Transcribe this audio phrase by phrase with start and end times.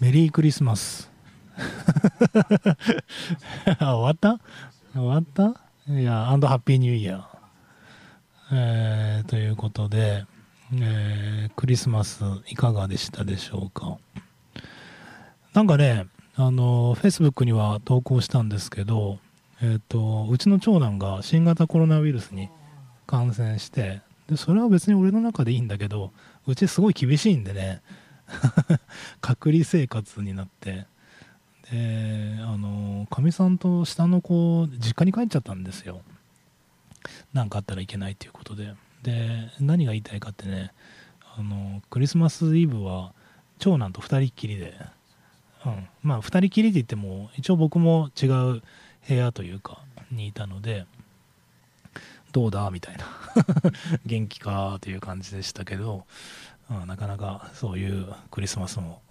[0.00, 1.10] メリークリスマス。
[3.78, 4.40] あ終わった？
[4.94, 5.60] 終わった？
[5.92, 7.24] いやアンドハッピーニューイヤー、
[8.52, 10.24] えー、ということで、
[10.74, 13.98] えー、クリスマスいかがでしたでしょうか？
[15.52, 16.06] なんかね
[16.36, 19.18] あのフェイスブックには投稿したんですけど
[19.62, 22.48] えーと、うちの長男が新型コロナウイルスに
[23.06, 26.12] 感染してでそれは別に俺の中でいいんだけど
[26.46, 27.82] うちすごい厳しいんでね
[29.20, 30.86] 隔離生活になって。
[31.70, 36.02] であのかみさんと下の子実家に帰っちゃったんですよ。
[37.32, 38.74] 何かあったらいけないということで。
[39.02, 40.72] で何が言いたいかってね
[41.36, 43.14] あのクリスマスイブは
[43.58, 44.74] 長男と2人っきりで、
[45.64, 48.62] うん、まあ2人きりで言っても一応僕も違う
[49.08, 50.86] 部屋というかにいたので
[52.32, 53.06] どうだみたいな。
[54.06, 56.04] 元気かという感じでしたけど、
[56.70, 59.02] うん、なかなかそういうクリスマスも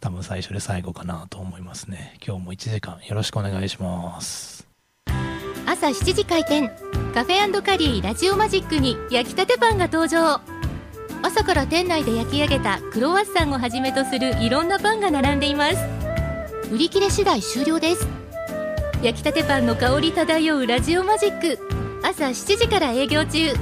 [0.00, 2.18] 多分最初で最後かなと思いますね。
[2.26, 4.66] 今日も1時間よろしくお願いします。
[5.64, 6.70] 朝7時開店。
[7.14, 10.40] カフェカリーラジオマジックに焼きたてパンが登場。
[11.22, 15.76] 朝から店内で焼き上げたクロワッサンをはじめとするいろんなパンが並んでいます。
[16.72, 18.08] 売り切れ次第終了です。
[19.02, 21.58] 焼きたてパンの香り漂うラジオマジック。
[22.02, 23.52] 朝7時から営業中。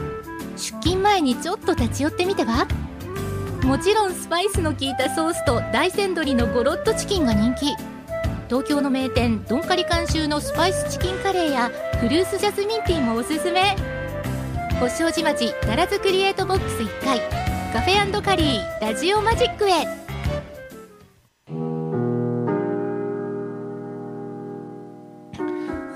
[0.56, 2.66] 出勤前にちょっと立ち寄ってみては？
[3.64, 7.76] もちろんスパイスの効いたソースと大山鶏のゴロッとチキンが人気。
[8.48, 13.76] 東京の名店ドンカリ監修のスパイスチキンカレーやフルーツジャスミンティーもおすすめ。
[14.80, 17.20] 星障寺町奈良津クリエイトボックス1階。
[17.72, 19.86] カフェカリーラジオマジックへ。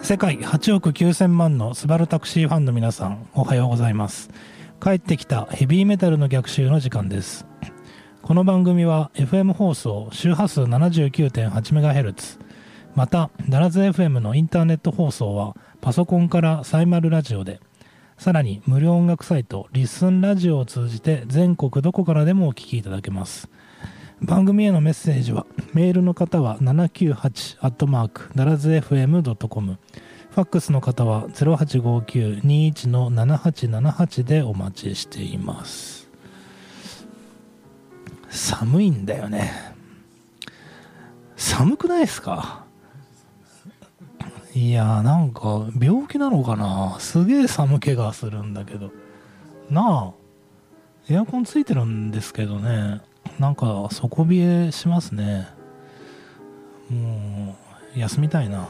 [0.02, 4.30] 世界8億9000万のスバルタクシーファンの皆さん、おはようございます。
[4.80, 7.46] 帰ってきたヘビーメタルの逆襲の時間です。
[8.22, 12.40] この番組は FM 放送周波数 79.8MHz
[12.94, 17.60] またダラズ FM のインターネット放送はパソコンからサイマルラジオで。
[18.16, 23.48] さらに無料音楽サイトリッスンラジオを通じて全国どこからでもお聴きいただけます。
[24.22, 29.78] 番組へのメッセージはメールの方は798アットマークならず FM.com
[30.34, 36.08] ファックスの方は0859-21-7878でお待ちしています。
[38.30, 39.52] 寒いんだよね。
[41.36, 42.64] 寒くないですか？
[44.54, 46.96] いやーなんか病気なのかな？
[46.98, 48.90] すげえ寒気がするんだけど。
[49.70, 50.14] なあ
[51.08, 53.02] エアコンついてるんですけどね。
[53.38, 55.46] なんか底冷えしますね。
[56.90, 57.56] も
[57.94, 58.68] う休みたいな。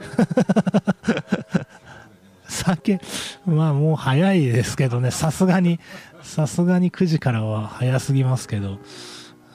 [2.48, 3.00] 酒
[3.46, 5.80] まあもう早いですけどねさすがに
[6.22, 8.78] さすがに9時からは早すぎますけど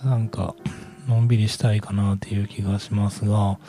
[0.04, 0.56] なんか
[1.08, 3.60] のんびりしたいかなっていう気がしますが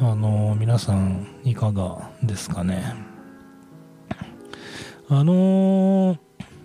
[0.00, 2.94] あの皆さんいかがですかね
[5.08, 6.16] あの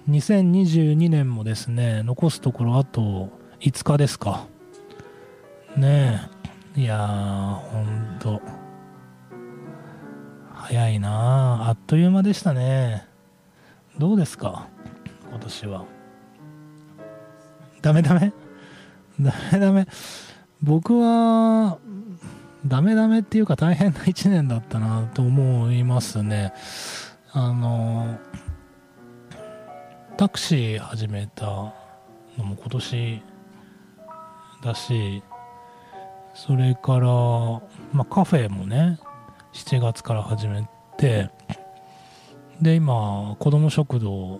[0.09, 3.29] 2022年もですね残すところあと
[3.61, 4.47] 5日ですか。
[5.75, 6.29] ね
[6.75, 6.81] え。
[6.81, 8.41] いやー、ほんと。
[10.69, 13.07] 早いなあっという間でしたね。
[13.97, 14.67] どうですか？
[15.31, 15.85] 今年は。
[17.81, 18.31] ダメダメ？
[19.19, 19.87] ダメダメ？
[20.61, 21.79] 僕は、
[22.67, 26.53] ダメダメっていうか大変な1年だったなと思いますね。
[27.31, 28.19] あの、
[30.17, 31.73] タクシー始めたの
[32.43, 33.23] も今年
[34.61, 35.23] だし
[36.35, 38.99] それから、まあ、カフェもね
[39.53, 40.67] 7月から始め
[40.97, 41.29] て
[42.61, 44.39] で今子ども食堂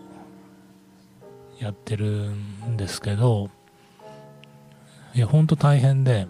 [1.60, 3.50] やってるんですけど
[5.14, 6.28] いやほんと大変で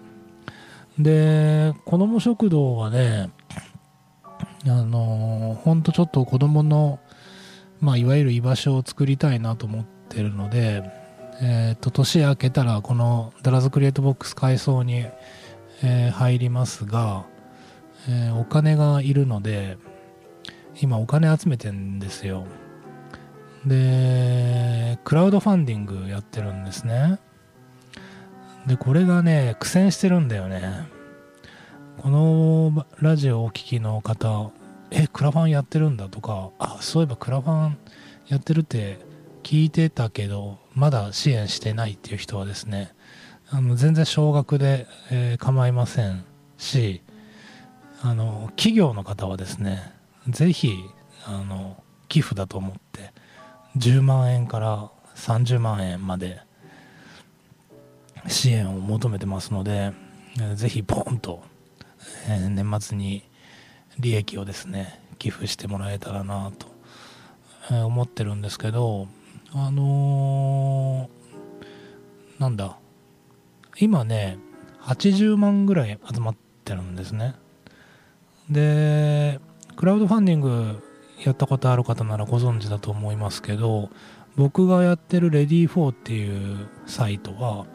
[0.97, 3.29] で子ども食堂はね
[4.65, 6.99] あのほんとちょっと子供の
[7.79, 10.99] まあいわゆる居場所を作りたいなと思ってるので
[11.41, 15.05] えっ、ー、と、年明けたら、このダラズクリエイトボックス改装に、
[15.81, 17.25] えー、入りますが、
[18.11, 19.77] えー、お金がいるので、
[20.81, 22.47] 今お金集めてんですよ。
[23.67, 27.19] で、クラウドファンディングやってるんですね。
[28.65, 30.87] で、これがね、苦戦してるんだよね。
[31.99, 34.51] このラジオをお聴きの方、
[34.89, 37.77] え、クラファンやってるんだとか、あ、そういえばクラファン
[38.27, 38.97] やってるって
[39.43, 42.91] 聞いてたけど、まだ支援してないっていう人はですね、
[43.51, 46.23] あの全然少額で、えー、構いません
[46.57, 47.03] し、
[48.01, 49.93] あの企業の方はですね、
[50.29, 50.73] ぜひ
[51.25, 53.11] あの寄付だと思って
[53.77, 56.39] 10万円から30万円まで
[58.27, 59.91] 支援を求めてますので、
[60.37, 61.43] えーぜひポンと、
[62.27, 63.23] えー年末に
[63.99, 66.67] 利益をですね寄付してもらえたらなと、
[67.71, 69.07] え思ってるんですけど
[69.53, 72.77] あのーなんだ
[73.77, 74.37] 今ね
[74.83, 77.35] 80万ぐらい集まってるんですね。
[78.49, 79.39] で
[79.75, 80.83] クラウドファンディング
[81.23, 83.89] やったことある方ならご存知だと思いますけど
[84.35, 87.65] 僕がやってる Ready4 っていうサイトは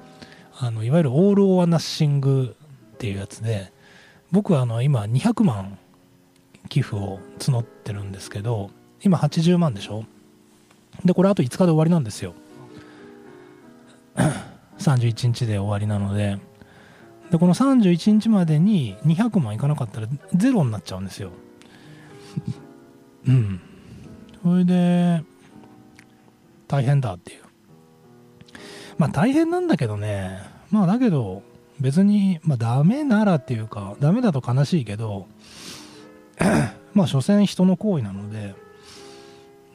[0.59, 2.57] あのいわゆるオール・オア・ナッシング
[2.95, 3.73] っていうやつで
[4.33, 5.79] 僕はあの今200万
[6.69, 8.71] 寄付を募ってるんですけど
[9.03, 10.05] 今80万でしょ？
[11.05, 12.35] でこれあと5日で終わりなんですよ。
[14.79, 16.39] 31日で終わりなので
[17.35, 21.31] でこの31日までに200万いかなかったらゼロになっちゃうんですよ。
[23.27, 23.61] うん。
[24.41, 25.25] それで
[26.69, 27.41] 大変だっていう。
[28.99, 30.43] まあ大変なんだけどね。
[30.71, 31.43] まあだけど
[31.81, 35.27] 別にまあダメならっていうかダメだと悲しいけど
[36.95, 38.55] まあ所詮人の行為なので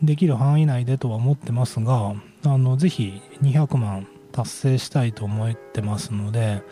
[0.01, 2.13] できる範囲内でとは思ってますが
[2.45, 6.63] あのぜひ200万達成したいと思ってますので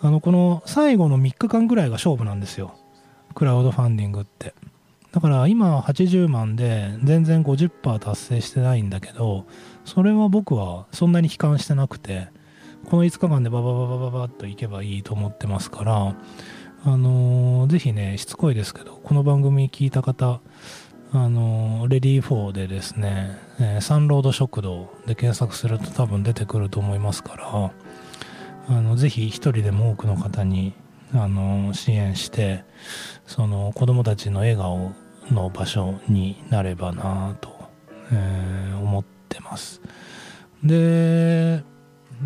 [0.00, 2.74] あのこの最後の3日間ぐらいが勝負なんですよ。
[3.34, 4.54] クラウドファンディングって。
[5.12, 9.44] だから今80万で全然50%達成してないんだけど
[9.84, 12.28] それは僕はそんなに悲観してなくて
[12.86, 16.16] この5日間でババババババッといけばいいと思ってますから
[16.84, 20.40] あのーぜひねしつこいですけどこの番組聞いた方
[21.14, 30.72] あのレディー4でですね、えーサンロード食堂で検索すると多分出てくると思いますからあのぜひ一人でも多くの方に
[31.12, 32.64] あの支援して
[33.26, 34.92] その子供たちの笑顔
[35.30, 37.68] の場所になればなと、
[38.10, 39.80] えー思ってます。
[40.62, 41.62] で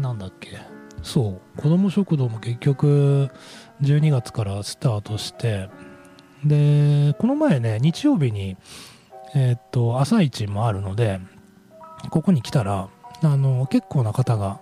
[0.01, 0.59] なんだっけ。
[1.03, 3.31] そう子供食堂も結局
[3.83, 5.69] 12月からスタートして
[6.47, 8.57] でこの前ね日曜日に
[9.35, 11.21] えーっと朝市もあるので
[12.11, 12.89] ここに来たら
[13.23, 14.61] あの結構な方が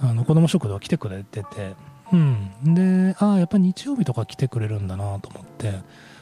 [0.00, 1.74] あの子供食堂来てくれてて
[2.12, 2.74] うん。
[2.74, 5.80] でああやっぱり日曜日とか来てくれるんだなと思って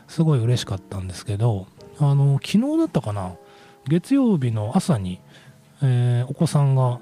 [0.09, 1.67] すごい嬉しかったんですけど
[1.99, 3.35] あの昨日だったかな
[3.89, 5.21] 月曜日の朝に、
[5.83, 7.01] えーお子さんが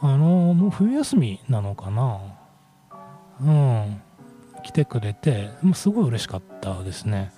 [0.00, 2.20] あのもう冬休みなのかな
[3.42, 4.02] うん。
[4.60, 7.32] 来てくれてもうすごい嬉しかったですね。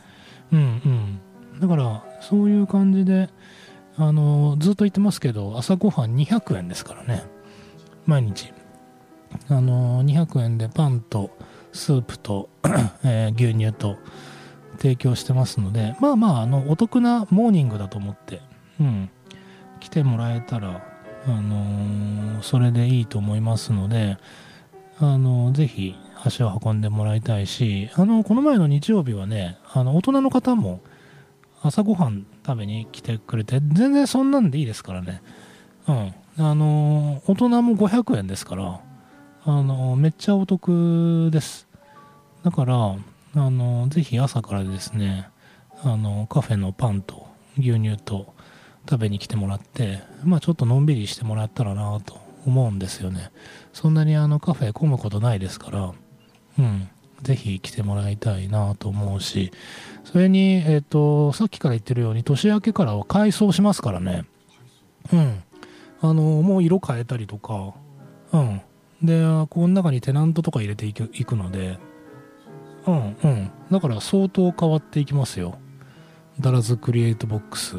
[0.53, 1.21] うん
[1.55, 1.61] うん。
[1.61, 3.29] だからそういう感じで
[3.97, 7.25] あのずっと言ってますけど朝ごはん200円ですからね。
[8.07, 8.53] 毎日。
[9.49, 11.31] あの200円でパンと
[11.73, 12.51] スープと、
[13.03, 13.97] えー牛乳と
[14.79, 18.41] 提供してますのでまあまああのお得なモーニングだと思って
[18.81, 19.11] うん。
[19.81, 20.83] 来てもらえたら
[21.27, 24.19] あのーそれでいいと思いますので
[24.99, 30.81] あのぜひ足を運んでもらいたいしあのこの前の日曜日はねあの大人の方も
[31.63, 35.23] 朝ごはん食べに来てくれて全然そんなんでいいですからね。
[35.87, 36.15] うん。
[36.39, 38.81] あの大人も500円ですから
[39.45, 41.69] あのめっちゃお得です。
[42.43, 42.97] だから
[43.35, 45.29] あのぜひ朝からですね
[45.85, 47.27] あのカフェのパンと
[47.59, 48.35] 牛乳と
[48.89, 53.31] 食べに来てもらってまあちょっとのんびりしてもらったらなと思うんですよね。
[53.73, 55.93] そんなにあのカフェ混むことないですから
[56.59, 56.89] うん。
[57.23, 59.53] ぜひ来てもらいたいなと思うし。
[60.05, 64.25] それにえっ、とさっきから言ってるように年明けからは改装しますからね。
[65.13, 65.43] うん。
[66.01, 67.75] あのもう色変えたりとか。
[68.33, 68.63] うん。
[69.03, 71.79] でこの中にテナントとか入れていくいくので。
[72.87, 73.51] うんうん。
[73.71, 75.59] だから相当変わっていきますよ。
[76.41, 77.77] ダラズクリエイトボックス。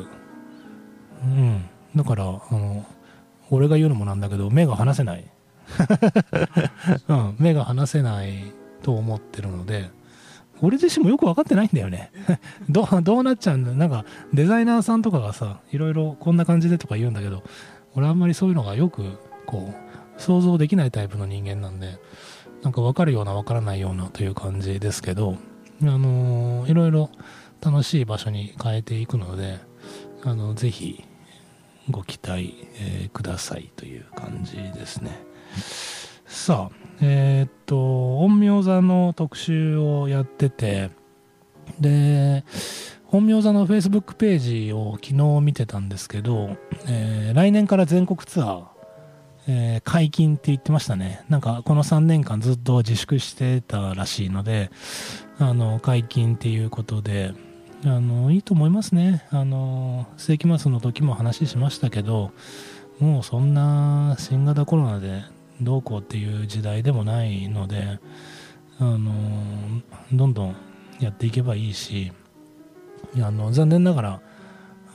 [1.23, 1.69] うん。
[1.95, 2.85] だからあの
[3.49, 5.25] 俺が言うのもなんだけど目が離せない、
[7.07, 8.51] うん、目が離せない。
[8.83, 9.89] と思ってるので
[10.61, 12.11] 俺自身もよく分かってないんだよね。
[12.69, 12.87] ど
[13.19, 17.43] うなっちゃうんだなんかデザイナーさんとかがさいろいろこんな感じでとか言うんだけど
[17.95, 19.03] 俺あんまりそういうのがよく
[19.45, 21.97] こう想像できないタイプの人間なんで
[22.61, 25.37] なんか分かるような分からないようなという感じですけど
[25.81, 27.09] あのーいろいろ
[27.61, 29.59] 楽しい場所に変えていくので
[30.23, 31.03] あのぜひ
[31.89, 35.19] ご期待、えーくださいという感じですね。
[36.33, 40.89] さあえーっと陰陽座の特集をやってて
[41.79, 42.43] で
[43.05, 48.63] 本名座の Facebook ページを昨日見てたんですけど、えー来年から全国ツアー、
[49.47, 51.23] えー解禁って言ってましたね。
[51.29, 54.71] なんかこの3年間ずっと自粛してたらしいので
[55.37, 57.33] あの解禁っていうことで
[57.85, 59.27] あのいいと思いますね。
[59.29, 62.31] あの世紀末の時も話しましたけど
[62.99, 65.21] もうそんな新型コロナで
[65.61, 67.99] どうこうっていう時代でもないので、
[68.79, 69.11] あの
[70.11, 70.55] どんどん
[70.99, 72.11] やっていけばいいし
[73.17, 74.21] あの残念ながら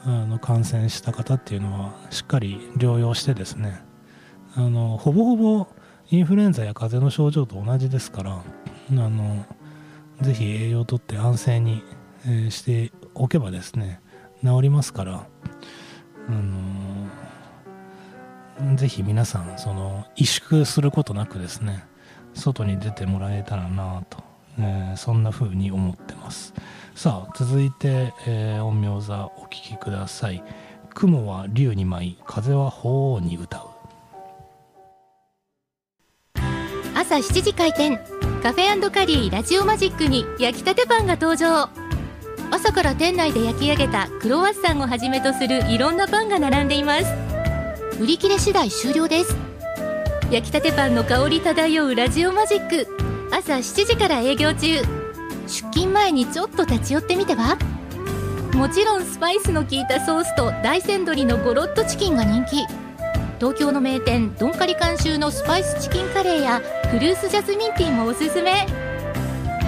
[0.05, 3.81] あの感染した方っていうのはしっかり療養してですね
[4.55, 5.67] あのほぼほぼ
[6.11, 8.43] インフルエンザや風邪の症状と同じですから
[8.91, 9.45] あの
[10.21, 11.83] ぜひ栄養をとって安静に、
[12.27, 14.01] えー、しておけばですね
[14.43, 15.27] 治りますから
[16.29, 16.88] あの
[18.77, 21.85] ぜひ皆さんその萎縮することなくですね
[22.35, 24.19] 外に出てもらえたらなと、
[24.59, 26.55] えー、そんな風に思ってます。
[26.95, 30.43] さあ続いて、えー、陰陽座お聴きください。
[30.95, 33.79] 雲は竜に舞い風は鳳凰に歌う。
[36.95, 37.99] 朝7時開店。
[38.43, 41.69] カフェカリーラジオマジックに焼きたてパンが登場。
[42.51, 47.48] 朝から店内で焼き上げたクロワッサンをはじめとするいろんなパンが並んでいます。
[48.01, 49.35] 売り切れ次第終了です。
[50.31, 52.87] 焼きたてパンの香り漂うラジオマジック。
[53.33, 54.77] 朝7時から営業中。
[55.49, 57.59] 出勤前にちょっと立ち寄ってみては？
[58.55, 62.65] もちろんスパイスの効いたソースと大山鶏のゴロッとチキンが人気。
[63.41, 68.65] 東京の名店ドンカリ監修のスパイスチキンカレーやフルーツジャスミンティーもおすすめ。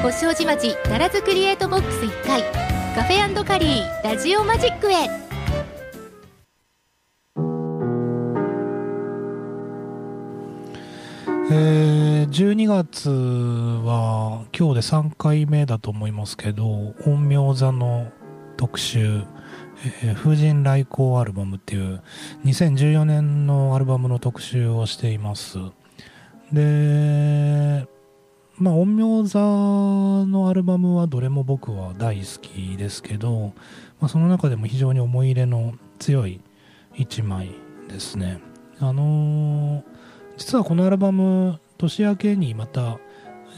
[0.04, 2.44] 星障寺町奈良津クリエイトボックス1階。
[2.94, 5.29] カフェカリーラジオマジックへ。
[11.52, 18.12] えー、12月は今日で3回目だと思いますけど陰陽座の
[18.56, 19.24] 特集
[20.04, 22.02] 「えー、風神来光アルバム」っていう
[22.44, 25.58] 2014年のアルバムの特集をしています。
[26.52, 27.84] で
[28.56, 33.54] まあ陰陽座のアルバムはどれも僕は大好きですけど、
[33.98, 36.40] まあ、その中でも非常に思い入れの強い
[36.94, 37.50] 1枚
[37.88, 38.38] ですね。
[38.78, 39.89] あのー
[40.40, 42.98] 実はこのアルバム年明けにまた、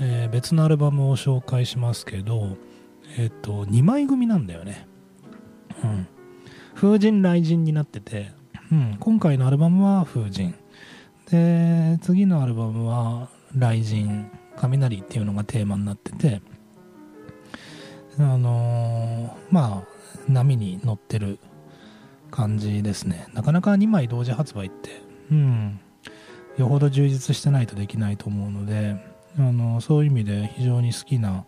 [0.01, 2.57] えー、別のアルバムを紹介しますけど
[3.17, 4.89] えっ、と2枚組なんだよね。
[5.85, 6.09] うん。
[6.75, 8.33] 風神雷神になってて、
[8.73, 10.55] うん、今回のアルバムは風神。
[11.31, 14.25] で次のアルバムは雷神
[14.57, 16.43] 雷っていうのがテーマになってて
[18.19, 21.39] あのー、まあ波に乗ってる
[22.33, 23.29] 感じですね。
[23.35, 25.01] なかなか2枚同時発売って。
[25.31, 25.81] うん。
[26.59, 28.97] よほど充実してないとできないと思うので
[29.39, 31.47] あのそういう意味で非常に好きな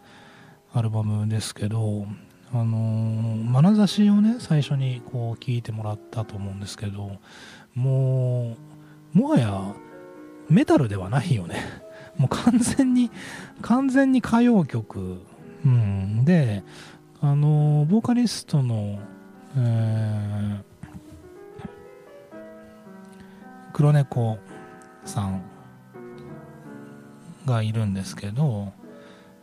[0.72, 2.06] アルバムですけど
[2.52, 7.12] あの眼差しをね最初にこう聞いてもらったと思うんですけど
[7.74, 8.56] も
[9.14, 9.74] うもはや
[10.48, 11.56] メタルではないよね。
[12.16, 13.10] もう完全に
[13.60, 15.20] 完全に歌謡曲、
[15.64, 16.62] うん、で
[17.20, 19.00] あのボーカリストの、
[19.56, 21.68] えー、
[23.72, 24.38] 黒猫
[25.04, 25.42] さん
[27.46, 28.72] がいるんですけど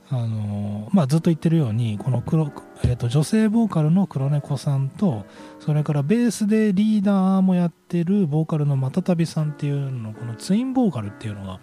[0.10, 2.52] あの、まあ、ずっと言ってるようにこの黒、
[2.84, 5.26] えーと、女性ボーカルの黒猫さんと
[5.60, 11.60] それからベースでリーダーもやってるボーカルのまたたびさんっていうのこのツインボーカルっていうのが、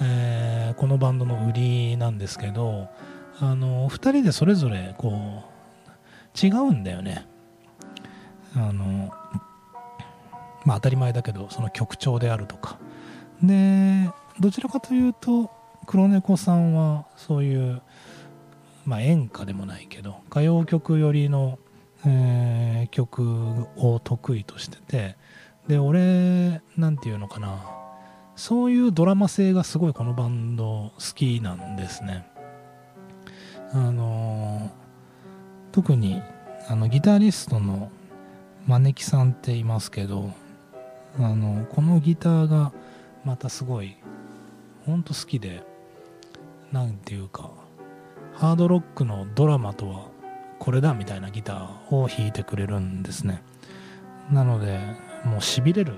[0.00, 2.88] えー、このバンドの売りなんですけど
[3.40, 5.44] あの2人でそれぞれこ
[6.40, 7.26] う違うんだよね。
[8.54, 9.12] あの
[10.64, 12.78] まあ当たり前だけどその曲調であるとか
[13.42, 15.50] でどちらかというと
[15.86, 17.82] 黒猫さんはそういう、
[18.86, 21.58] まあ、演歌でもないけど歌謡曲寄りの、
[22.06, 25.16] えー、曲を得意としてて
[25.68, 27.64] で俺なんていうのかな
[28.36, 32.26] そういうドラマ性がすごいこのバンド好きなんですね。
[33.72, 36.22] あのー、特に
[36.68, 37.90] あのギタリストの
[38.66, 40.30] 招きさんっていますけど
[41.18, 42.72] あのこのギターが
[43.24, 43.96] またすごい
[44.84, 45.62] ほんと好きで
[46.72, 47.50] 何ていうか
[48.34, 50.08] ハードロックのドラマとは
[50.58, 53.42] これだみたいなギターを弾いてくれるんですね。
[54.30, 54.78] なので
[55.24, 55.94] もうしびれる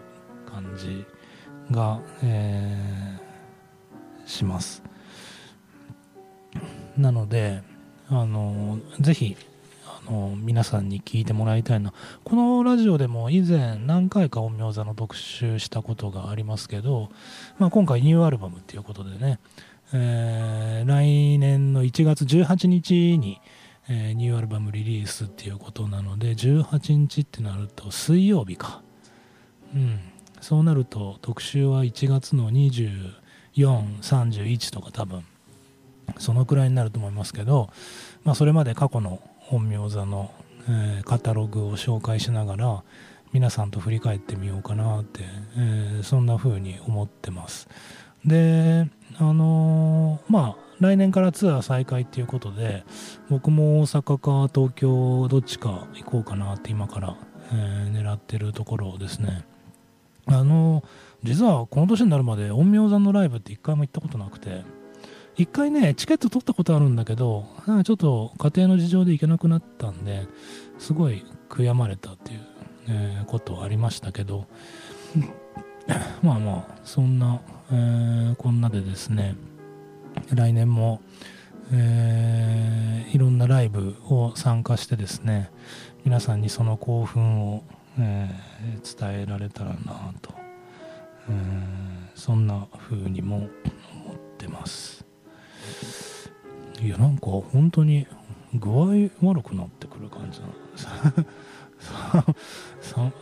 [0.46, 1.06] 感じ
[1.70, 4.82] が、えー、します。
[6.96, 7.62] なので
[8.08, 9.36] あのぜひ
[10.04, 11.92] の皆さんに聞いてもらいたいな。
[12.24, 17.10] このラジオでも以前何回か陰陽座の特集したことがありますけど、
[17.58, 19.38] まあ、今回ニューアルバムっていうことでね、
[19.92, 23.40] えー、来年の1月18日に、
[23.88, 28.82] えー、ニューアルバムリリースっていうことなので18日ってなると水曜日か。
[29.74, 30.00] うん。
[30.40, 35.24] そうなると特集は1月の2431とか多分
[36.18, 37.70] そのくらいになると思いますけど、
[38.24, 40.32] まあ、それまで過去の本名座の、
[40.68, 42.82] えー、カタログを紹介しながら
[43.32, 45.22] 皆さんと振り返ってみようかなって、
[45.56, 47.68] えー、そんな風に思ってます。
[48.24, 52.84] であのーまあ来年からツアー再開っていうことで
[53.28, 57.16] 僕も大阪か東京どっちか行こうかなって今から、
[57.52, 59.44] えー狙ってるところですね。
[60.26, 60.82] あの
[61.22, 64.62] 実はこの年になるまで陰陽座のライブって一回も行ったことなくて
[65.36, 67.46] 一回ねチケット取ったことあるんだけど
[67.84, 70.26] ちょっと家庭の事情で行けなくなったんで
[70.78, 72.40] すごい悔やまれたっていう、
[72.88, 74.46] えーことありましたけど
[76.22, 79.34] まあまあそんな、えーこんなでですね
[80.32, 81.00] 来年も、
[81.72, 85.50] えーいろんなライブを参加してですね
[86.04, 87.62] 皆さんにその興奮を、
[87.98, 90.32] えー伝えられたらなと、
[91.28, 93.48] えーそんな風にも思っ
[94.38, 95.03] てます。
[96.80, 98.06] いやなんか本当に
[98.54, 100.46] 具合悪くなってくる感じな
[101.76, 102.24] さ
[102.80, 103.12] さ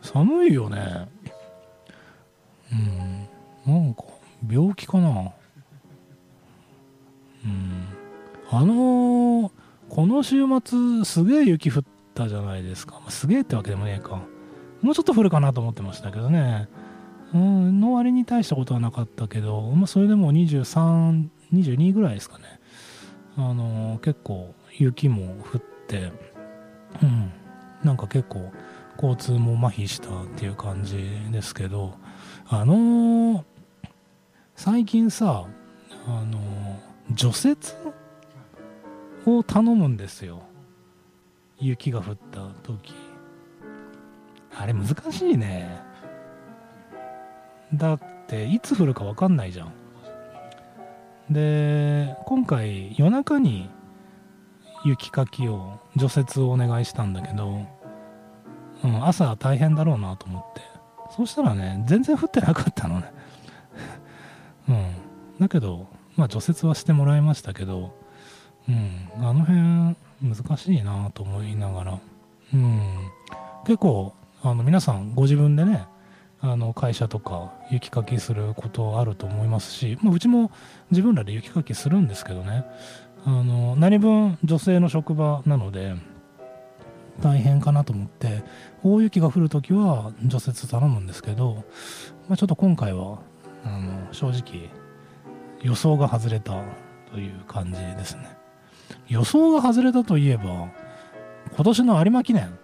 [0.00, 1.08] 寒いよね。
[3.66, 3.72] うん。
[3.72, 4.02] なんか
[4.50, 5.32] 病気かな。
[7.44, 7.86] うん。
[8.50, 9.50] あのー
[9.92, 11.84] この週末すげえ雪降っ
[12.14, 14.22] たじゃないですか、ますげえってわけでもねえか。
[14.80, 16.66] もうちょっと降るかなと思ってましたけどね。
[17.34, 17.78] うん。
[17.78, 22.44] の割に大したことはなかったけど、まあ、それでも23 22ぐらいですかね。
[23.36, 26.12] あの結構雪も降って
[27.02, 27.32] うん。
[27.82, 28.52] なんか結構
[28.96, 31.94] 交通も麻痺したっていう感じですけど
[32.48, 33.42] あのー
[34.54, 35.46] 最近さ
[36.06, 37.72] あのー除雪
[39.26, 40.42] を頼むんですよ。
[41.58, 42.94] 雪が降った時。
[44.54, 45.80] あれ難しいね。
[47.74, 49.72] だっていつ降るか分かんないじゃん。
[51.30, 53.70] で今回夜中に
[54.84, 57.66] 雪かきを除雪をお願いしたんだけど、
[58.84, 60.62] うん、朝大変だろうなと思って。
[61.14, 63.12] そうしたらね全然降ってなかったのね。
[64.68, 64.94] うん。
[65.40, 65.86] だけど
[66.16, 67.94] まあ除雪はしてもらいましたけど
[68.68, 69.08] うん。
[69.18, 71.98] あの辺難しいなと思いながら。
[72.54, 72.80] うん。
[73.64, 75.86] 結構あの皆さんご自分でね
[76.44, 80.50] あの会社とか雪かきすることあると思いますし、まあ、うちも
[80.90, 82.64] 自分らで雪かきするんですけどね。
[83.24, 85.94] あの何分女性の職場なので
[87.20, 88.42] 大変かなと思って
[88.82, 91.64] 大雪が降るときは除雪頼むんですけど、
[92.28, 93.20] まあ、ちょっと今回は
[93.64, 94.68] あの正直
[95.60, 96.60] 予想が外れた
[97.12, 98.36] という感じですね。
[99.06, 100.70] 予想が外れたといえば
[101.54, 102.58] 今年の有馬記念。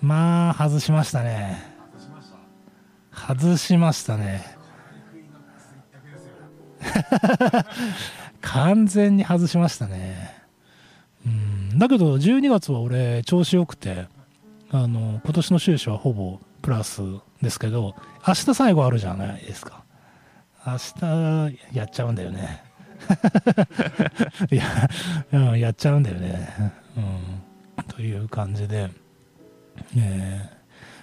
[0.00, 1.77] まあ外しましたね。
[3.28, 4.42] 外しましたね。
[8.40, 10.34] 完全に外しましたね。
[11.26, 11.28] う
[11.74, 11.78] ん。
[11.78, 14.06] だけど12月は俺調子よくて
[14.70, 17.02] あの今年の収支はほぼプラス
[17.42, 17.94] ですけど
[18.26, 19.84] 明日最後あるじゃないですか。
[20.66, 22.64] 明日やっちゃうんだよね。
[24.50, 24.64] いや、
[25.32, 27.00] うん、やっちゃうんだよね、う
[27.80, 28.90] ん、という感じで、
[29.94, 30.50] え。
[30.54, 30.57] ー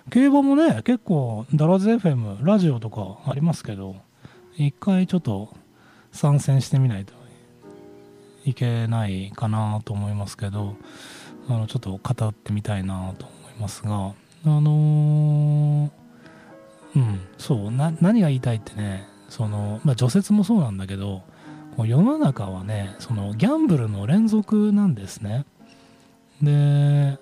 [0.09, 3.95] 競馬もね結構ダラズ FM ラジオとかありますけど
[4.55, 5.55] 一回ちょっと
[6.11, 7.13] 参戦してみないと
[8.45, 10.75] いけないかなと思いますけど
[11.49, 14.13] あのちょっと語ってみたいなと思いますがあ
[14.45, 15.89] のー
[16.95, 21.23] うんそう何が言いたいってねその、まあ、除雪もそうなんだけど
[21.77, 25.45] 世の中はねそのギャンブルの連続なんですね。
[26.41, 27.17] で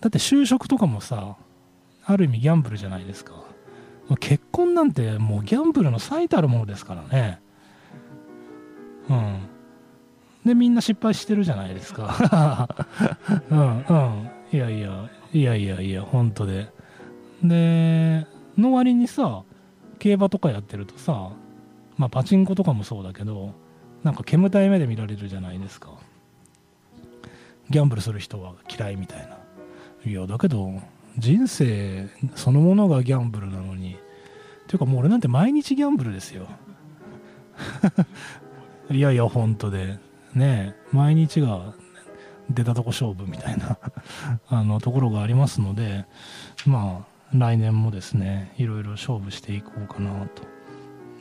[0.00, 1.36] だって就職とかもさ
[2.08, 3.34] ある意味ギャンブルじゃないですか。
[4.18, 7.38] 結婚なんてもうギャンブルの最たるものですからね。
[9.10, 9.40] うん。
[10.46, 12.66] でみんな失敗してるじゃないですか。
[13.50, 14.30] うんうん。
[14.50, 16.72] いやいやいやいやいや本当で。
[17.42, 19.42] での割にさ
[19.98, 21.32] 競馬とかやってるとさ
[21.98, 23.52] まあパチンコとかもそうだけど
[24.02, 25.90] なんか煙たい目で見られるじゃないですか。
[27.68, 29.36] ギャンブルする人は嫌いみたいな。
[30.10, 30.80] いやだけど
[31.18, 33.96] 人生そのものがギャンブルなのに。
[34.68, 36.46] ていうかもう俺なんて毎日ギャンブルですよ。
[38.90, 39.98] いやいや本当で。
[40.34, 41.72] ね毎日が
[42.50, 43.78] 出たとこ勝負みたいな。
[44.48, 46.04] あのところがありますので
[46.66, 50.42] まあ来年もですねいろいろ勝負していこうかなと、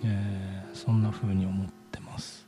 [0.03, 2.47] えーそんな風に思ってます。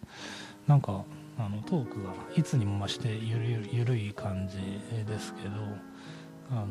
[0.68, 1.04] なんか
[1.40, 4.58] あのトークがいつにも増してゆるゆるゆるい感じ
[5.06, 5.89] ですけど。
[6.52, 6.68] あの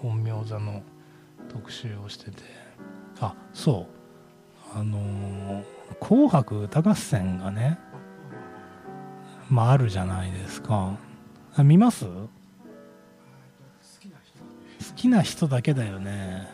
[0.00, 0.82] 本名座の
[1.48, 2.42] 特集をしてて。
[3.20, 3.86] あそ
[4.74, 4.78] う。
[4.78, 5.62] あの
[6.00, 7.78] 「紅白歌合戦」がね
[9.48, 10.96] まああるじゃないですか。
[11.56, 12.06] あ見ます？
[12.06, 12.28] 好
[14.96, 16.48] きな人だけだよね。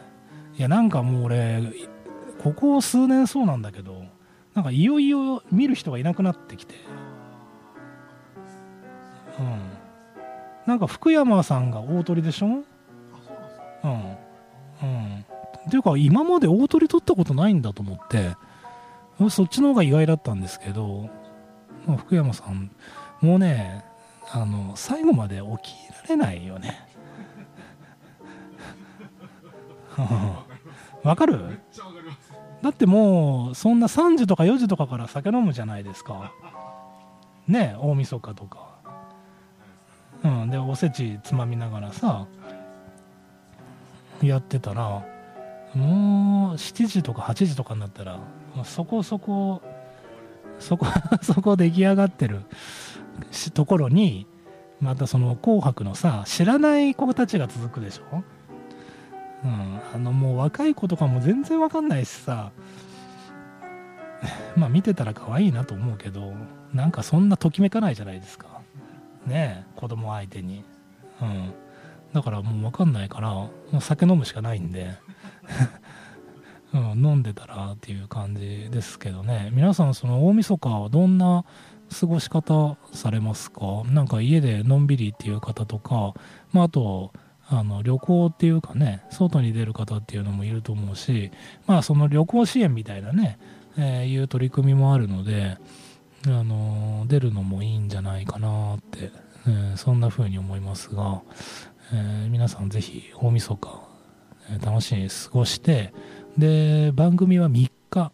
[0.58, 1.62] いやなんかもう俺
[2.42, 4.04] ここ数年そうなんだけど
[4.54, 6.74] なんかいよいよ見る人がいなくなってきて。
[9.38, 9.69] うん。
[10.70, 12.46] なんか福山さんが大鳥でしょ？
[12.46, 12.62] うん
[13.82, 15.26] うん。
[15.66, 18.36] っていうか今まで大鳥取ったことないんだと思って
[19.30, 21.10] そっちの方が意外だったんですけど、
[21.86, 22.70] まあ、福山さん
[23.20, 23.84] もうね
[24.30, 26.86] あの最後まで起きられないよね。
[31.02, 31.58] わかる？
[32.62, 36.32] だってもうそんな3時とか4時とかから酒飲むじゃないですか。
[37.48, 38.69] ね大晦日とか
[40.24, 42.26] うんでおせちつまみながらさ
[44.22, 45.02] やってたら
[45.74, 48.18] もう7時とか8時とかになったら
[48.64, 49.62] そこそこ
[50.58, 50.86] そこ
[51.22, 52.42] そこ出来上がってる
[53.54, 54.26] ところに
[54.80, 58.22] またその「紅白」のさ知らない子たちが続くでしょ？
[59.42, 62.50] うん、あのもう若い子とかも全然わかんないしさ
[64.54, 66.34] まあ見てたら可愛いなと思うけど
[66.74, 68.59] なんかそんなときめかないじゃないですか。
[69.26, 70.64] ね子供相手に。
[71.20, 71.52] うん。
[72.12, 74.94] だからもうわかんないからもう酒飲むしかないんで。
[76.72, 79.50] うん、飲んでたらっていう感じですけどね。
[79.52, 81.44] 皆さんその大晦日はどんな
[81.98, 83.82] 過ごし方されますか？
[83.86, 86.14] なんか家でのんびりっていう方とか、
[86.52, 87.12] まあ、あと
[87.48, 91.32] あの旅行っていうかね外に出る方っていうのもいると思うし
[91.66, 93.40] まあその旅行支援みたいなね、
[93.76, 95.58] えー、いう取り組みもあるので、
[96.26, 99.10] あの出るのもいいんじゃないかなって、
[99.46, 101.22] えー、そんな風に思いますが、
[101.92, 103.82] えー、皆さんぜひ大晦日、
[104.50, 105.92] えー、楽しみに過ごして
[106.36, 108.12] で番組は3日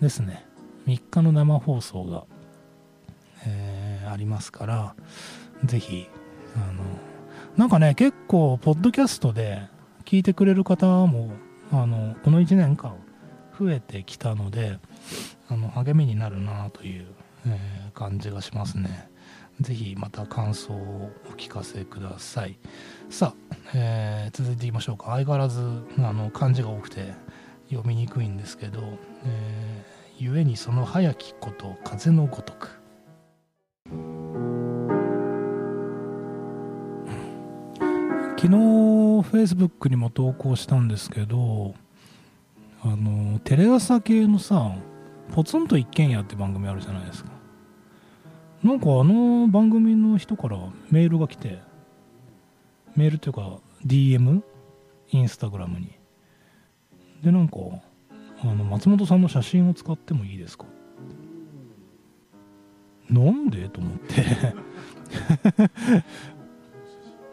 [0.00, 0.46] ですね。
[0.86, 2.24] 3日の生放送が、
[3.46, 4.94] えー、ありますから
[5.64, 6.08] ぜひ
[6.56, 7.10] あの
[7.56, 9.60] なんかね、結構、ポッドキャストで
[10.04, 11.30] 聞いてくれる方も、
[11.72, 12.96] あの、この1年間
[13.60, 14.78] 増えてきたので、
[15.48, 17.06] あの、励みになるなという、
[17.46, 19.10] えー、感じがしますね。
[19.60, 22.58] ぜひまた感想をお聞かせください。
[23.10, 25.08] さあ、えー、続いていきましょうか。
[25.08, 25.60] 相変わらず、
[25.98, 27.12] あの、漢字が多くて
[27.68, 28.80] 読みにくいんですけど、
[29.24, 32.80] えー、故にその早きこと風のごとく。
[38.40, 41.74] 昨日 Facebook にも投稿したんですけど
[42.82, 44.74] あのテレ朝系のさ
[45.34, 47.30] 「ポツンと一軒家」って番組あるじゃないですか。
[48.62, 50.58] なんかあの番組の人から
[50.90, 51.60] メールが来て
[52.96, 54.42] メールっていうか DM
[55.12, 55.92] インスタグラムに。
[57.22, 57.56] でなんか
[58.42, 60.64] あの松本さんの写真を使ってもいいですか？
[63.10, 63.68] なんで？
[63.68, 64.24] と思って。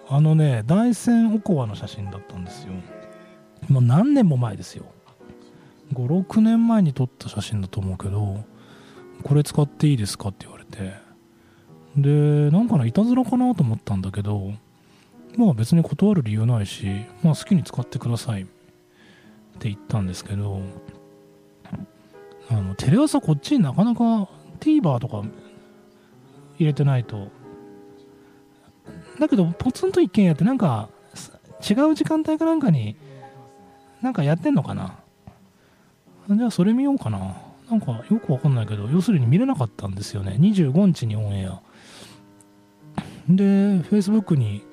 [0.10, 2.74] あのね大山おこわの写真だったんですよ。
[3.70, 4.86] もう何年も前ですよ。
[5.98, 8.44] 56年前に撮った写真だと思うけど
[9.24, 11.06] これ使っていいですかって言われて。
[11.96, 14.54] でなんかないたずらかなと思ったんだけど
[15.36, 16.86] まあ別に断る理由ないし
[17.24, 18.44] まあ好きに使ってください。
[18.44, 18.46] っ
[19.60, 20.62] て言ったんですけど
[22.52, 24.30] あのテレ朝こっちになかなか
[24.60, 25.24] TVer とか
[26.60, 27.30] 入れてないと。
[29.20, 30.90] だけど、ポツンと一軒家ってなんか、
[31.68, 32.96] 違う時間帯かなんかに、
[34.02, 35.00] なんかやってんのかな。
[36.30, 37.36] じゃあそれ見ようかな。
[37.70, 40.38] なんかよくわかんないけど、要するに見れなかったんですよね。
[40.40, 41.62] 25日にオンエア。
[43.30, 43.44] で、
[43.82, 44.64] Facebook に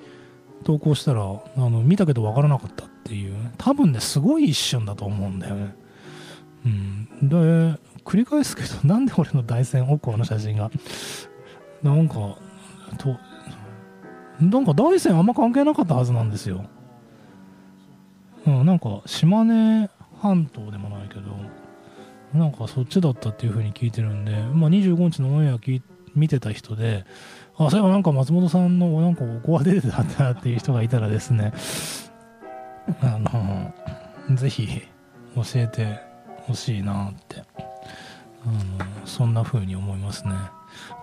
[0.63, 3.35] 投稿したら、あの見たけどわからなかったっていう。
[3.59, 5.75] 多分ね、すごい一瞬だと思うんだよね。
[6.67, 7.29] うん。
[7.29, 7.37] で、
[8.05, 10.71] 繰り返すけど、 なんで俺の大山奥の写真が、
[11.83, 12.15] なんか、
[12.99, 13.17] と、
[14.41, 16.65] なんか大山あんま関係なかったはずなんですよ。
[18.47, 19.89] うん、なんか島根
[20.25, 21.37] 半島でもないけど、
[22.33, 25.59] なんかそっちだったっていう風に聞いてるんで、まあ、25日のオンエア
[26.15, 27.05] 見てた人で、
[27.59, 31.53] あ、そういえばなんか松本さんのなんかおこわ出てたんだっていう人がいたらですね、
[33.03, 34.83] あの、ぜひ
[35.37, 36.01] 教えて
[36.47, 37.43] ほしいなって、
[38.47, 40.33] あの、そんな風に思いますね。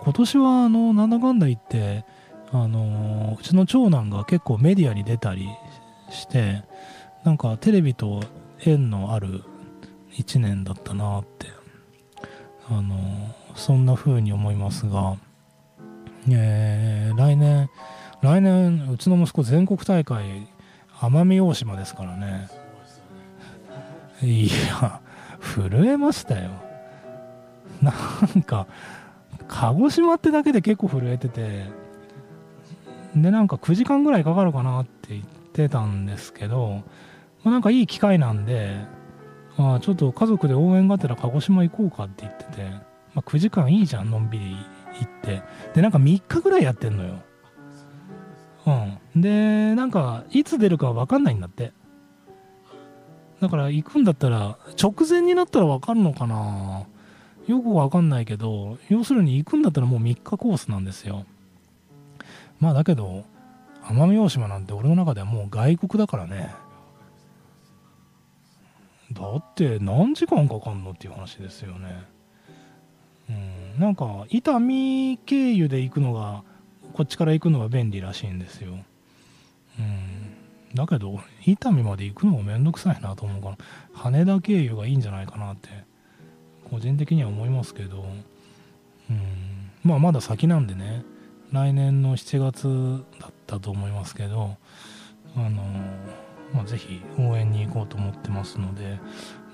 [0.02, 2.04] 今年はあの、なんだかんだ言って、
[2.54, 5.48] あのうちの長男が結構メディアに出たり
[6.10, 6.62] して
[7.24, 8.22] なんかテレビと
[8.64, 9.42] 縁のある
[10.12, 11.48] 1年だったなって
[12.68, 12.96] あの
[13.54, 15.16] そんな風に思いますが、
[16.30, 17.68] えー、来年
[18.22, 20.46] 来年うちの息子全国大会
[21.00, 22.48] 奄美大島ですからね。
[24.22, 25.00] いや
[25.40, 26.50] 震えましたよ。
[27.82, 27.92] な
[28.38, 28.68] んか
[29.48, 31.64] 鹿児島ってだけで結構震えてて
[33.16, 36.82] でなんか9時間ぐらいかかるかなって言ってたんですけど、
[37.44, 38.76] まあ、なんかいい機会なんで
[39.58, 42.62] あちょっと家族で応援がてら鹿児島行こうかって言ってて、
[43.14, 44.56] まあ、9時間いいじゃんのんびり
[45.00, 45.42] 行って。
[45.74, 47.18] でなんか3日ぐらいやってんのよ。
[49.14, 49.20] うん。
[49.20, 51.72] でなんかいつ出るか分かんないんだって。
[53.40, 56.86] だから行くんだったら直前になったら分かるのかな。
[57.46, 61.26] よく分かんないけど要するに行くんだったらもう3日コースなんですよ。
[62.60, 63.24] まあだけど
[63.82, 66.54] 奄美大島なんて俺の中ではもう外国だからね。
[69.12, 72.04] だって何時間かかんのっていう話ですよね。
[73.28, 73.80] うん。
[73.80, 76.42] なんか伊丹経由で行くのが
[76.92, 78.74] こっちから行くのが便利らしいんですよ。
[79.78, 80.74] うん。
[80.74, 83.56] だけど伊丹まで行くのもめんどくさいなと思うから
[83.92, 85.68] 羽田経由がいいんじゃないかなって
[86.70, 88.04] 個人的には思いますけど。
[89.10, 89.70] うん。
[89.84, 91.04] まあまだ先なんでね。
[91.52, 94.56] 来年の7月だったと思いますけど。
[95.34, 95.62] あの
[96.54, 98.98] まあ、ぜひ応援に行こうと思ってますので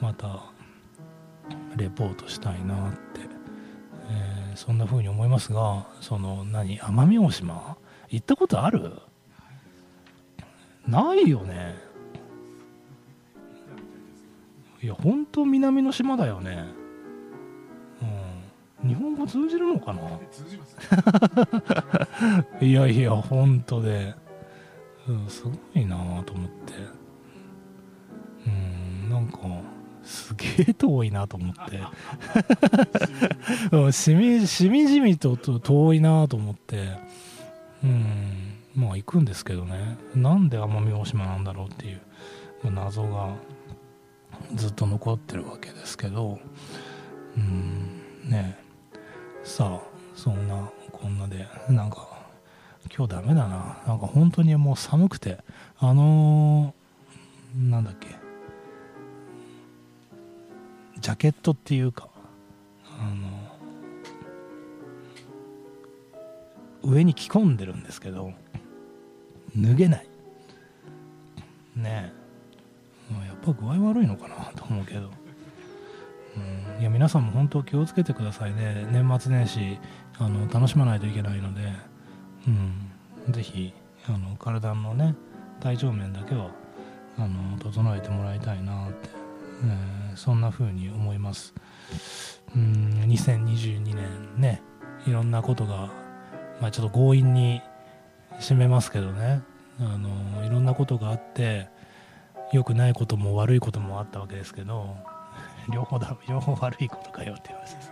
[0.01, 0.43] また
[1.77, 2.99] レポートしたいなって、
[4.11, 7.77] えー、そんな風に思いますがその何奄美大島
[8.11, 8.93] 行ったことある？
[10.87, 11.77] ないよね。
[14.83, 16.65] いや本当南の島だよね。
[18.83, 18.89] うん。
[18.89, 20.01] 日本語通じるのかな？
[22.67, 23.91] いやいや本当で。
[23.91, 24.28] うん、
[25.29, 26.75] すごいなと思って。
[28.47, 29.39] うんなんか
[30.03, 31.81] すげえ遠いなと思って。
[33.93, 36.99] しみしみじみと遠いなと思って。
[37.83, 39.99] うんまあ行くんですけどね。
[40.15, 42.01] なんで奄美大島なんだろうっていう
[42.71, 43.35] 謎が
[44.55, 46.39] ずっと残ってるわけですけど。
[47.37, 48.59] うんね
[49.45, 49.81] さあ
[50.15, 52.08] そんなこんなでなんか
[52.95, 53.83] 今日ダメだな。
[53.87, 55.39] なんか本当にもう寒くて、
[55.79, 58.17] あのー、なんだっけ、
[61.01, 62.09] ジャケットっていうか、
[63.01, 63.15] あ
[66.83, 68.33] の、上に着込んでるんですけど、
[69.57, 70.09] 脱げない。
[71.77, 72.19] ねえ。
[73.27, 75.11] やっぱ具合悪いのかなと思うけど。
[76.37, 79.79] うん、いや皆さんも本当気をつけてくださいね年末年始
[80.19, 81.73] あの楽しまないといけないので
[82.47, 82.51] う
[83.31, 83.73] ん、ぜひ
[84.09, 85.15] あの体のね
[85.61, 86.51] 体調面だけは
[87.19, 89.09] あの整えてもらいたいなって、
[89.65, 91.55] えー、そんな風に思います。
[92.55, 93.97] うん2022年
[94.37, 94.63] ね
[95.07, 95.91] いろんなことが、
[96.61, 97.61] まあ、ちょっと強引に
[98.41, 99.43] 締めますけどね。
[99.81, 101.69] あのいろんなことがあって
[102.53, 104.97] 良くないことも悪いこともあったわけですけど
[105.73, 107.88] 両方だ両方悪いことかよっていう話です。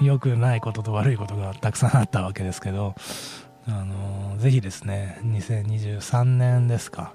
[0.00, 2.94] 良くないことと悪いことがたくさんあったわけですけど、
[3.66, 7.14] あのー、ぜひですね、2023年ですか。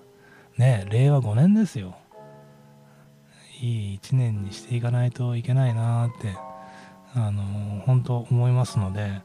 [0.57, 1.95] ね、令和5年ですよ。
[3.59, 6.35] いい1年にしていかないといけないなって、
[7.15, 9.21] あのー、本当思いますので、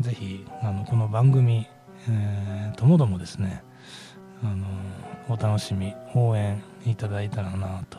[0.00, 1.66] ぜひ、あの、この番組、
[2.08, 3.62] えー、ともどもですね、
[4.42, 4.66] あの、
[5.28, 7.98] お楽しみ、応援いただいたらなと、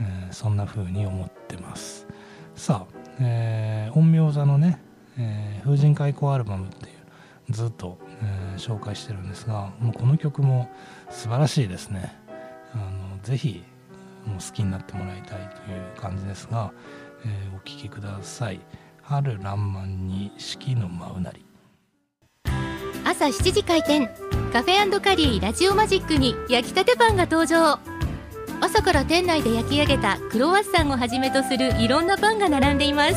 [0.00, 2.06] え、そんな風に思ってます。
[2.54, 4.80] さあ、えー、陰陽座のね、
[5.18, 10.68] えー、風神開口アルバムっていうずっと、えー、紹介してるんですがもうこの曲も
[11.10, 12.16] 素晴らしいですね。
[12.74, 13.62] あのぜひ
[14.26, 16.72] もう好きになってもらいたいという感じですが、
[17.24, 18.60] えー、お聴きください
[19.02, 21.44] 「春らんまんに四季の舞うなり」
[23.04, 24.08] 朝7時開店。
[24.54, 27.93] カフェカリーラジオマジックに焼きたてパンが登場。
[28.60, 33.14] 朝から店内で焼き上げたクロワッサンをはじめとするいろんなパンが並んでいます。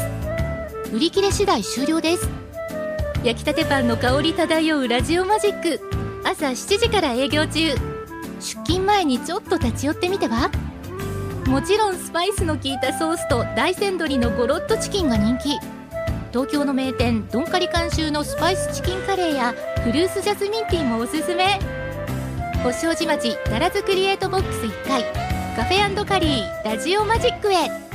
[0.94, 2.30] 売り切れ次第終了です。
[3.24, 5.80] 焼きたてパンの香り漂うラジオマジック。
[6.24, 7.76] 朝7時から営業中。
[8.40, 10.52] 出勤前にちょっと立ち寄ってみては？
[11.48, 15.58] もちろんスパイスの効いたソースと大山鶏のゴロッとチキンが人気。
[16.32, 21.58] 東京の名店ドンカリ監修のスパイスチキンカレーやフルーツジャスミンティーもおすすめ
[22.64, 25.04] 星王子町奈良津クリエイトボックス1階
[25.56, 27.87] カフェカリーラジオマジックへ。